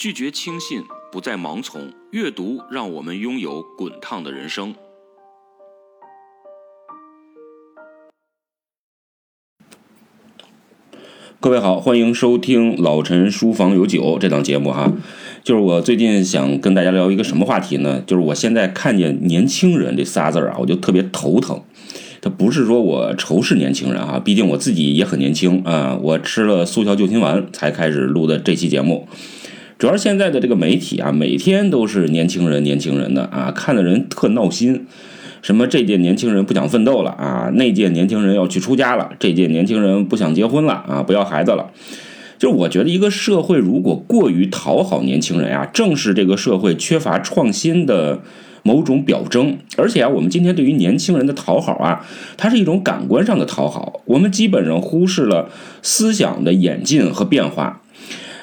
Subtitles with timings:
[0.00, 1.92] 拒绝轻信，不再盲从。
[2.10, 4.74] 阅读让我们拥有滚烫的人生。
[11.38, 14.90] 各位好，欢迎收听老陈书房有酒这档节目哈。
[15.44, 18.02] 就是我最近想跟大家聊一个什么话题呢？
[18.06, 21.62] 就是我现在看见“年轻人”这仨字儿啊，我就特别头疼。
[22.22, 25.98] 他不是说我仇视年轻人啊，毕竟我自己也很年轻啊。
[26.00, 29.06] 我吃了速效救心丸才开始录的这期节目。
[29.80, 34.86] 主要现在的这个媒体啊，每天都是年轻人、年轻人的啊，看的人特闹心。
[35.40, 41.70] 什么这届年轻人不想奋斗了啊，那届年轻人要去出家了，这届年轻人不想结婚了啊，不要孩子了。
[42.36, 48.20] 就我觉得，一个社会如果过于讨好年轻人啊，正是这个社会缺乏创新的
[48.62, 49.56] 某种表征。
[49.78, 55.48] 而且啊，我们今天对于年轻人的讨好啊，它是一种感官上的讨好，我们基本上忽视了
[55.80, 57.80] 思想的演进和变化。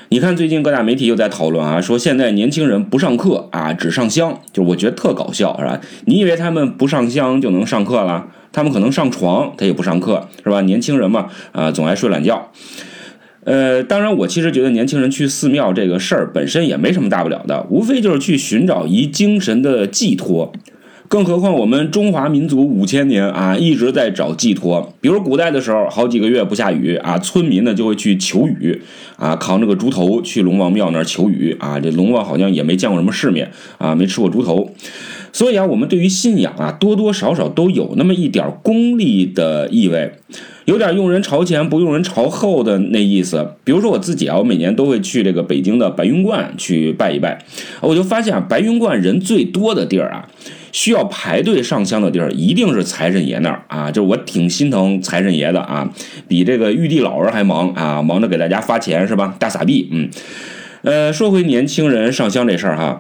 [0.10, 5.82] 你看，最近各大媒体又在讨论啊，说现在年轻人不上课啊，只上香，就我觉得特搞笑，是吧？
[6.06, 8.26] 你以为他们不上香就能上课了？
[8.54, 10.62] 他们可能上床，他也不上课，是吧？
[10.62, 12.50] 年轻人嘛，啊，总爱睡懒觉。
[13.44, 20.54] 呃，当然，我其实觉得年轻人去寺庙这个事儿本身也没什么大不了的，无非就是去寻找一精神的寄托。
[21.10, 24.94] 更何况我们中华民族五千年啊，一直在找寄托。
[25.00, 28.82] 比如古代的时候，好几个月不下雨啊，村民呢就会去求雨
[29.16, 31.80] 啊，扛着个猪头去龙王庙那儿求雨啊。
[31.80, 34.70] 这龙王好像也没见过什么世面啊，没吃过猪头。
[35.32, 40.12] 所以啊，我们对于信仰啊，多多少少都有那么一点功利的意味，
[40.66, 43.54] 有点用人朝前不用人朝后的那意思。
[43.64, 47.46] 比如说我自己啊，我每年都会去这个北京的白云观去拜一拜，
[47.82, 50.28] 我就发现啊，白云观人最多的地儿啊。
[50.78, 53.90] 需要排队上香的地儿，一定是财神爷那儿啊！
[53.90, 55.90] 就是我挺心疼财神爷的啊，
[56.28, 59.36] 比这个玉帝老人还忙啊，忙着给大家发钱是吧？
[59.40, 60.08] 大撒币，嗯，
[60.84, 63.00] 呃，说回年轻人上香这事儿哈，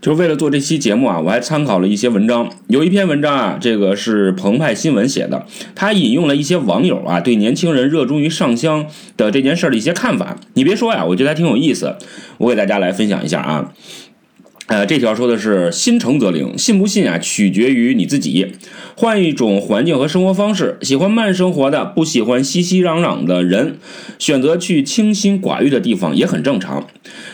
[0.00, 5.46] 就是为了做这期节目啊，我还参考了一些文章，有一篇文章啊，这个是澎湃新闻写的，
[5.76, 8.84] 他引用了一些网友啊对年轻人热衷于上香
[9.16, 10.36] 的这件事儿的一些看法。
[10.54, 11.94] 你别说呀，我觉得还挺有意思，
[12.38, 13.72] 我给大家来分享一下啊。
[14.68, 18.52] 呃，这条说的是心诚则灵，信不信啊，取决于你自己。
[18.94, 23.78] 换一种环境和生活方式，喜欢慢生活的，不喜欢熙熙攘攘的人，
[24.18, 26.86] 选择去清心寡欲的地方也很正常。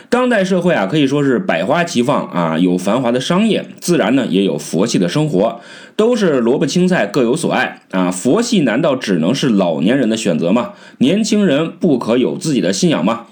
[0.08, 5.60] 当代社会啊，可以说是百花齐放啊，有繁华的商业，自然呢也有佛系的生活，
[5.96, 8.10] 都是萝卜青菜各有所爱啊。
[8.10, 10.72] 佛系难道只能是老年人的选择吗？
[10.98, 13.26] 年轻人不可有自己的信仰吗？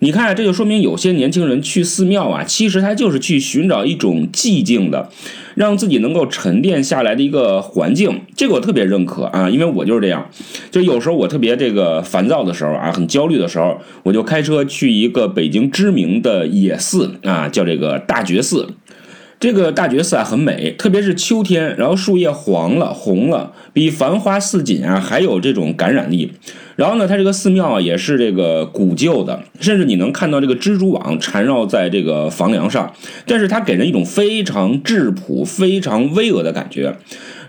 [0.00, 5.10] 你看，这就说明有些年轻人去寺庙啊，其实他就是去寻找一种寂静的，
[5.56, 8.20] 让自己能够沉淀下来的一个环境。
[8.36, 10.30] 这个我特别认可啊，因为我就是这样。
[10.70, 18.68] 就有时候我特别这个烦躁的时候啊，很焦虑的时候，我就开车去一个北京知名的野寺啊，叫这个大觉寺。
[19.40, 26.32] 这个大觉寺啊很美，特别是秋天，然后树叶黄了、红了，比繁花似锦啊还有这种感染力。
[26.74, 32.92] 然后呢，它这个寺庙啊也是这个古旧的，甚至你能看到这个蜘蛛网缠绕在这个房梁上，
[33.26, 36.96] 但是它给人一种非常质朴、非常巍峨的感觉。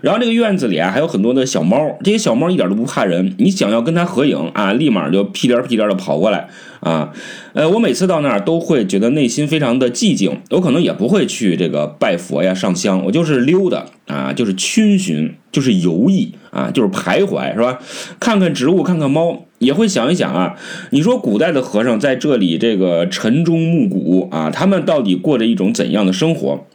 [0.00, 6.48] 然后这个院子里啊还有很多的小猫，这些小猫一点都不怕人，你想要跟它合影啊，立马就屁颠屁颠的跑过来
[6.80, 7.12] 啊。
[7.52, 16.28] 呃，我每次到那儿都会觉得内心非常的寂静，我可能也不会去这个拜佛呀、上香，我就是溜达啊，就是逡巡，就是游弋。
[16.50, 17.78] 啊，就是徘徊是吧？
[18.18, 20.56] 看看植物，看看猫，也会想一想啊。
[20.90, 26.66] 你说古代的和尚在这里这个晨钟暮鼓啊，他们到底过着一种怎样的生活？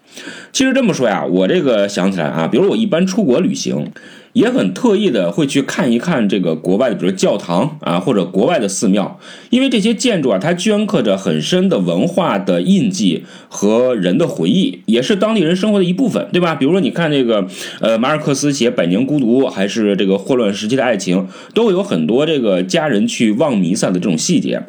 [0.52, 3.92] 其实这么说呀，我这个想起来啊，比如我一般出国旅行。
[4.36, 9.18] 也很特意的会去看一看这个国外的，比如教堂啊，或者国外的寺庙，
[9.50, 16.54] 因为这些建筑啊，它镌刻着很深的文化的印记和人的回忆，也是当地人生活的一部分，对吧？
[16.54, 17.48] 比如说你看这个，
[17.80, 24.62] 呃，马尔克斯写《百年孤独》，还是这个霍乱时期的爱情，都会有很多这个家人去望弥撒的这种细节。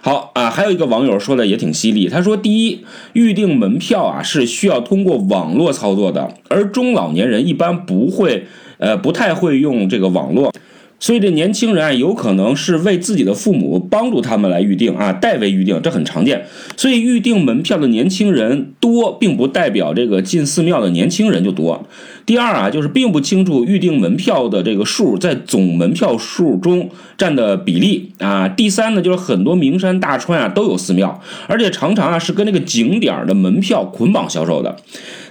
[0.00, 8.46] 好啊，还有一个网友说的也挺犀利，他说：第一，预订门票啊是需要通过网络操作的，而中老年人一般不会。
[8.82, 10.50] 呃，不太会用这个网络，
[11.00, 16.44] 所以这年轻人啊，有可能是为自己的父母帮助他们来预定啊，代为预定，这很常见。
[16.76, 21.86] 所以预定门票的年轻人多，并不代表这个进寺庙的年轻人就多。
[22.26, 28.46] 第二啊，就是并不清楚预定门票的这个数在总门票数中占的比例啊。
[28.46, 34.76] 第三呢，就是很多名山大川啊都有寺庙，而且常常啊是跟那个景点的门票捆绑销售的。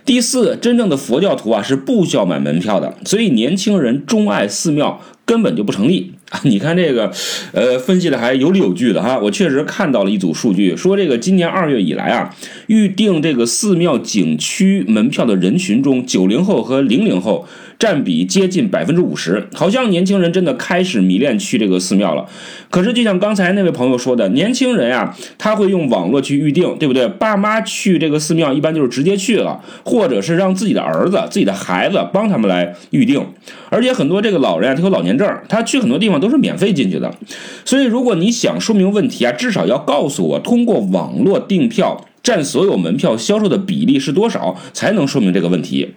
[0.06, 6.14] 第四，真正的佛教徒啊是不需要买门票的，所以年轻人钟爱寺庙根本就不成立。
[6.44, 7.12] 你看这个，
[7.54, 9.18] 呃，分析的还有理有据的哈。
[9.18, 12.36] 我确实看到了一组数据，说这个今年二月以来啊，
[12.68, 17.48] 预定这个寺庙景区门票的人群中，九零后和零零后。
[17.80, 22.26] 占比接近百分之五十，好像年轻人真的开始迷恋去这个寺庙了。
[22.70, 27.08] 可是就像刚才那位朋友说的，年轻人啊，他会用网络去预定，对不对？
[27.08, 33.26] 爸妈去这个寺庙一般就是直接去了，或者是让自己的儿子、自己的孩子帮他们来预定。
[33.70, 37.10] 而且很多这个老人啊，他有老年证，他去很多地方都是免费进去的。
[37.64, 45.94] 所以如果你想说明问题啊，至少要告诉我，通过网络订票占所有门票销售的比例是多少，才能说明这个问题。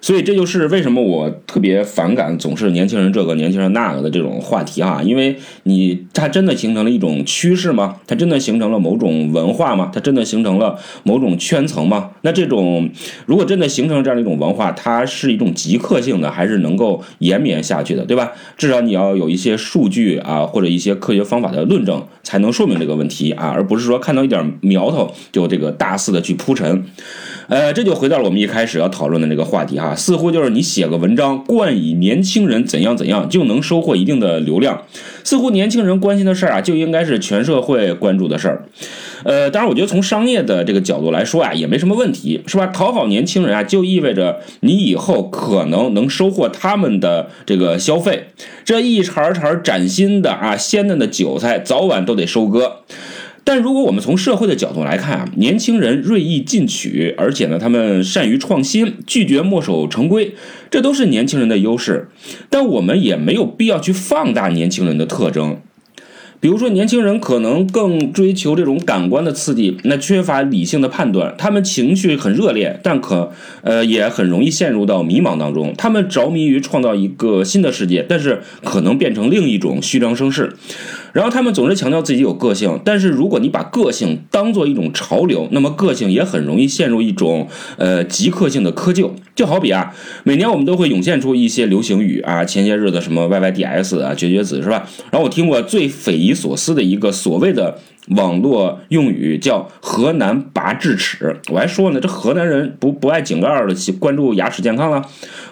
[0.00, 7.96] 所以这就是为什么我特别反感总是年轻人这个年轻人那个的这种话题啊，因为你它真的形成了一种趋势吗？
[8.06, 9.90] 它真的形成了某种文化吗？
[9.92, 12.10] 它真的形成了某种圈层吗？
[12.22, 12.88] 那这种
[13.26, 18.32] 如果真的形成这样的一种文化，它是一种即刻性的，还是能够延绵下去的，对吧？
[18.56, 26.84] 至少你要有一些数据啊，或者一些科学方法的论证，才能说明这个问题啊，而不是说看到一点苗头就这个大肆的去铺陈。
[27.48, 34.82] 呃，这就回到了我们一开始要讨论的这个话题哈，似乎就是你写个文章冠以年轻人怎样怎样就能收获一定的流量，
[35.24, 38.64] 似乎年轻人关心的事儿啊就应该是全社会关注的事儿。
[39.24, 42.66] 呃，当然我觉得从商业的这个角度来说啊也没什么问题，是吧？
[42.66, 48.26] 讨好年轻人啊就意味着你以后可能能收获他们的这个消费，
[48.62, 52.80] 这一茬茬崭新的啊鲜嫩的韭菜早晚都得收割。
[53.48, 60.34] 但如果我们从社会的角度来看啊，年轻人锐意进取，而且呢，他们善于创新，拒绝墨守成规，
[60.70, 62.10] 这都是年轻人的优势。
[62.50, 65.56] 但我们也没有必要去放大年轻人的特征。
[66.40, 75.74] 比如说，年轻人可能更追求这种感官的刺激，那缺乏理性的判断，他们情绪很热烈，但可呃也很容易陷入到迷茫当中。
[75.76, 80.54] 他们着迷于创造一个新的世界，但是可能变成另一种虚张声势。
[81.18, 89.10] 然后他们总是强调自己有个性，但是如果你把个性当做一种潮流，那么个性也很容易陷入一种呃即刻性的窠臼。
[89.34, 89.92] 就好比啊，
[90.22, 94.88] 每年我们都会涌现出一些流行语啊，前些日子什么 Y Y D S 啊，绝绝子是吧？
[95.10, 97.80] 然后我听过最匪夷所思的一个所谓的。
[98.16, 105.04] 网络用语叫“河南拔智齿”，我还说呢，这河南人不不爱井盖的，关注牙齿健康了。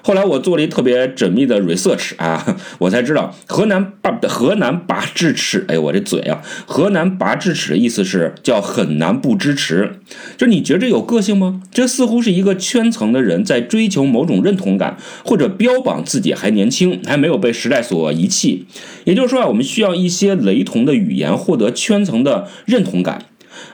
[0.02, 9.98] 后来我做了一特别缜密的 research 啊， 我才知道河南拔河南拔智齿，哎，我这嘴啊，河南拔智齿的意思是叫很难不支持。
[10.36, 11.60] 就你觉着有个性吗？
[11.72, 18.66] 这似乎是一个圈层的人在追求某种认同感，或者标榜自己还年轻，还没有被时代所遗弃。
[19.04, 22.45] 也就是说啊，我们需要一些雷同的语言，获得圈层的。
[22.64, 23.24] 认同感，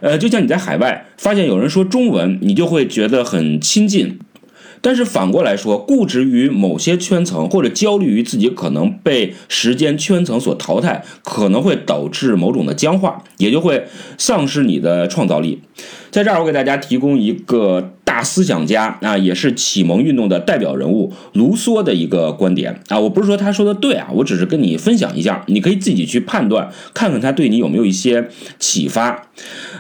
[0.01, 4.19] 呃，就像你在海外发现有人说中文，你就会觉得很亲近；
[4.81, 13.87] 但是反过来说，固执于某些圈层，或者焦虑于自己可能被时间圈层所淘汰，可能会导致某种的僵化，也就会
[14.19, 15.61] 丧失你的创造力。
[16.11, 17.95] 在这儿，我给大家提供一个。
[18.13, 28.29] 大思想家啊，也是启蒙运动的代表人物卢梭的一个观点啊，我不是说他说的对啊，我只是跟你分享一下，你可以自己去判断，看看他对你有没有一些
[28.59, 29.29] 启发。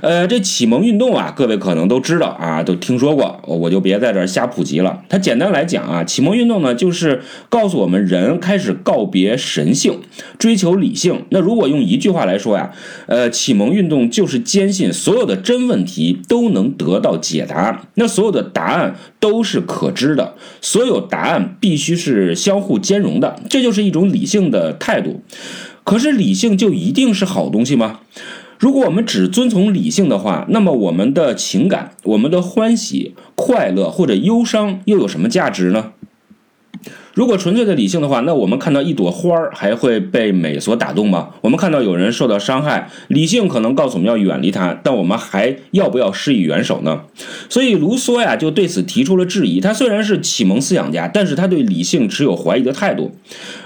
[0.00, 5.02] 呃，这启蒙运动啊，各位可能都知道啊，都听说过，我就别在这儿瞎普及了。
[5.10, 7.20] 它简单来讲啊，启蒙运动呢，就是
[7.50, 10.00] 告诉我们人开始告别神性，
[10.38, 11.22] 追求理性。
[11.28, 12.70] 那如果用一句话来说呀，
[13.04, 17.84] 呃，启蒙运动就是坚信所有的真问题都能得到解答。
[17.96, 25.22] 那所所有的答案都是可知的，所有答案必须是相互兼容的，这就是一种理性的态度。
[25.82, 27.98] 可是理性就一定是好东西吗？
[28.60, 35.90] 如果我们只遵从理性的话，那么我们的情感、我们的欢喜、快乐或者忧伤又有什么价值呢？
[37.14, 41.28] 如果纯粹的理性的话，那我们看到一朵花儿还会被美所打动吗？
[41.42, 47.02] 我们看到有人受到伤害，理性可能告诉我们要远离他，但我们还要不要施以援手呢？
[47.48, 49.60] 所以卢梭呀就对此提出了质疑。
[49.60, 53.12] 他虽然是启蒙思想家，但是他对理性持有怀疑的态度。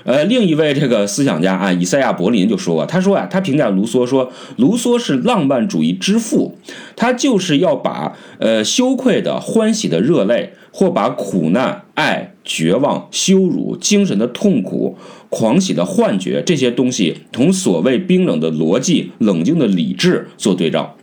[0.04, 6.56] 呃，另一位这个思想家啊，以赛亚·柏林就说过，他说啊，他评价卢梭说，卢梭是浪漫主义之父，
[6.96, 12.32] 他就是要把呃羞愧的、欢喜的热泪，或把苦难、爱。
[12.48, 14.96] 绝望、羞辱、精神的痛苦、
[15.28, 20.94] 狂喜的幻觉，这些东西同所谓冰冷的逻辑、冷静的理智做对照。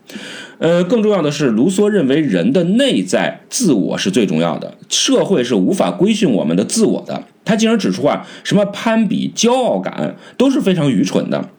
[0.60, 7.24] 呃，更重要的是，卢梭认为人的内在自我是最重要的，社会是无法规训我们的自我的。
[7.46, 11.50] 他竟然指出啊，什么攀比、骄傲感都是非常愚蠢的。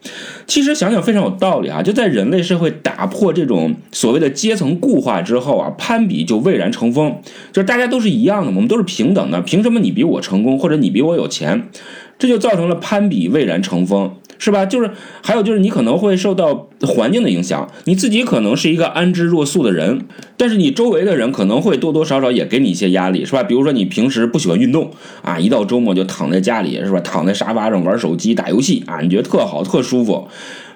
[0.47, 1.83] 其实想想非常有道理啊！
[1.83, 7.15] 就在人类社会打破这种所谓的阶层固化之后啊，攀比就蔚然成风。
[7.51, 11.69] 就是大家都是一样的，我们都是平等的，凭什么你比我成功，或者你比我有钱？
[12.17, 14.11] 这就造成了攀比蔚然成风。
[14.37, 14.65] 是吧？
[14.65, 14.89] 就是
[15.23, 20.01] 还有就是你可能会受到环境的影响，你自己可能是一个安之若素的人，
[20.37, 23.43] 但是你周围的人可能会多多少少也给你一些压力，是吧？
[23.43, 26.99] 比如说你平时不喜欢运动啊，一到周末就躺在家里，是吧？
[26.99, 30.27] 躺在沙发上玩手机打游戏啊，你觉得特好特舒服，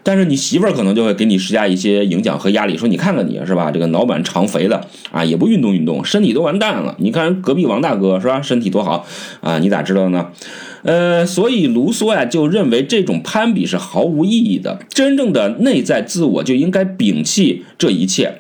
[0.04, 6.96] 但是你媳妇儿可能就会给你施加一些影响和压力，说你看看你是吧，这个脑满肠肥的啊，也不运动运动，身体都完蛋了。
[7.00, 9.06] 你看隔壁王大哥是吧，身体多好
[9.42, 10.28] 啊，你咋知道呢？
[10.83, 18.39] 呃，所以卢梭呀就认为这种攀比是毫无意义的，真正的内在自我就应该摒弃这一切。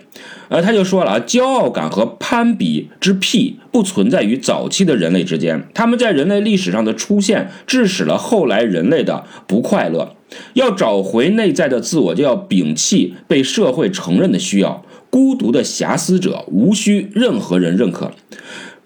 [0.49, 10.15] 呃，他就说了啊，骄傲感和攀比之癖不存在于早期的人类之间，他们在人类历史上的出现致使了后来人类的不快乐。
[10.53, 14.83] 要找回内在的自我，就要摒弃被社会承认的需要。
[15.11, 18.11] 孤独的遐思者无需任何人认可。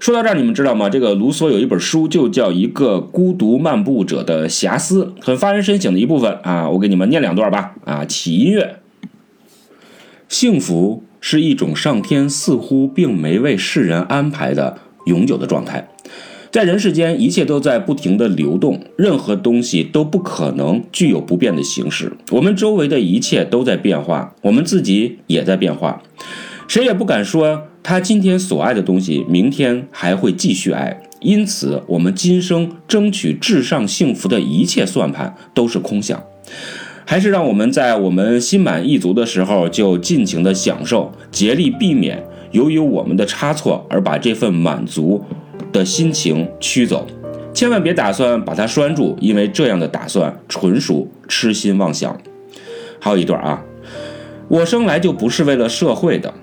[0.04, 0.90] 说到这儿，你们知道吗？
[0.90, 6.70] 这个卢梭有一本书，就叫《一个孤独漫步者的遐思》，很发人深省的一部分啊。
[6.70, 7.74] 我给你们念两段吧。
[7.86, 8.82] 啊，起音乐。
[10.28, 15.88] 幸福是一种上天似乎并没为世人安排的永久的状态，
[16.52, 22.12] 在人世间，一切都在不停的流动，任何东西都不可能具有不变的形式。
[22.32, 26.04] 我们周围的一切都在变化，我们自己也在变化，
[26.68, 27.64] 谁也不敢说。
[27.86, 36.24] 他今天所爱的东西，明天还会继续爱，因此我们今生争取至上幸福的一切算盘都是空想，
[37.04, 45.22] 还是让我们在我们心满意足的时候就尽情的享受，竭力避免由于我们的差错而把这份满足
[45.74, 47.06] 的心情驱走，
[47.54, 52.18] 千万别打算把它拴住，因为这样的打算纯属痴心妄想。
[53.02, 53.62] 还有一段啊，
[54.48, 56.34] 我生来就不是为了社会的。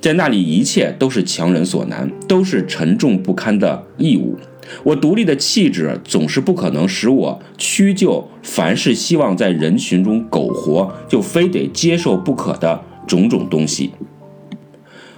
[0.00, 4.38] 在那里，一切都是强人所难，都是沉重不堪的义务。
[4.84, 13.92] 我独立的气质总是不可能使我屈就凡是希望在人群中苟活就非得接受不可的种种东西。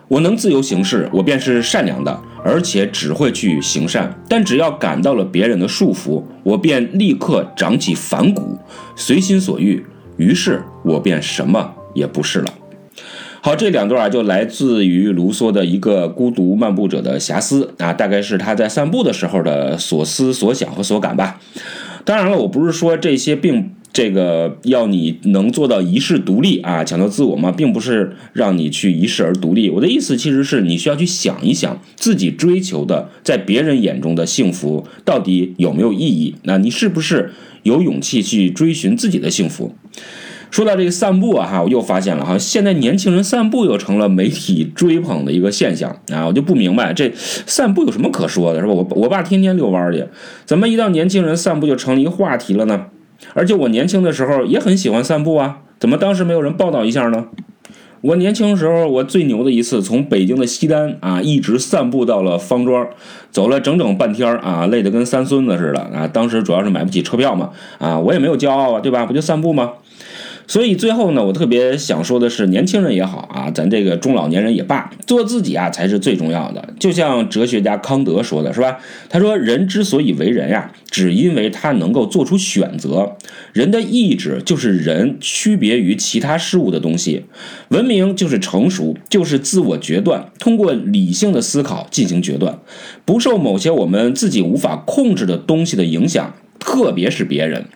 [0.07, 4.19] 我能自由行事，我便是善良的，而且只会去行善。
[4.29, 8.59] 但只要感到了别人的束缚，我便立刻长起反骨，
[8.97, 9.85] 随心所欲，
[10.17, 12.55] 于是我便什么也不是了。
[13.43, 21.41] 好，这两段啊，就来自于卢梭的一个孤独漫步者的遐思啊，大概是他在散步的时候的所思所想和所感吧。
[22.05, 29.71] 当然了，我不是说这些并这个要你能做到一世独立啊，强调自我嘛，并不是让你去一世而独立。
[29.71, 36.35] 我的意思其实是你需要去想一想，自己追求的在别人眼中的幸福到底有没有意义？
[36.43, 37.33] 那你是不是
[37.63, 39.75] 有勇气去追寻自己的幸福？
[40.51, 48.73] 说到这个散步啊，哈，我又发现了哈，现在年轻人散步又成了媒体追捧的一个现象啊，我就不明白这散步有什么可说的，是吧？
[48.73, 50.05] 我我爸天天遛弯去，
[50.45, 52.87] 怎么一到年轻人散步就成了一个话题了呢？
[53.35, 57.27] 而且我年轻的时候也很喜欢散步啊，怎么当时没有人报道一下呢？
[58.03, 62.89] 我年轻时候我最牛的一次，从北京的西单啊，一直散步到了方庄，
[63.31, 66.09] 走了整整半天啊，累得跟三孙子似的啊。
[66.09, 69.05] 当时主要是买不起车票嘛，啊，我也没有骄傲啊，对吧？
[69.05, 69.73] 不就散步吗？
[70.51, 76.75] 所以最后呢，我特别想说的是，年轻人也好啊，咱这个中老年人也罢，做自己啊才是最重要的。
[76.81, 78.79] 就像哲学家康德说的是吧？
[79.09, 83.17] 他说，人之所以为人呀，只因为他能够做出选择。
[83.53, 87.27] 人的意志就是人区别于其他事物的东西。
[87.69, 92.59] 文明就是成熟，就是自我决断，通过理性的思考进行决断，
[93.05, 97.67] 不受某些我们自己无法控制的东西的影响，特别是别人。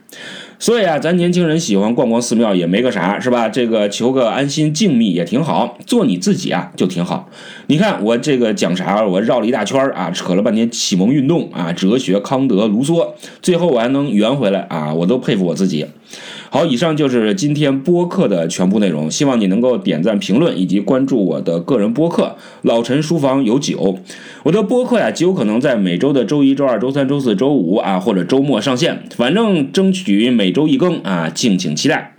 [0.64, 3.50] 所以啊，咱年轻人喜欢逛逛寺庙也没个啥，是吧？
[3.50, 7.28] 这个求个安心静谧也挺好，做你自己啊就挺好。
[7.66, 13.06] 你看我这个讲啥，我绕了一大圈啊，扯了半天启蒙运动啊，哲学、康德、卢梭，
[13.42, 15.84] 最后我还能圆回来啊，我都佩服我自己。
[16.54, 19.10] 好，以上就是今天播客的全部内容。
[19.10, 23.98] 希望你能够点赞、评论以及关注我的个人播客“老陈书房有酒”。
[24.44, 32.13] 我的播客呀，极有可能在每周的周一、周二、周三、周四周五啊，或者周末上线，反正争取每周一更啊，敬请期待。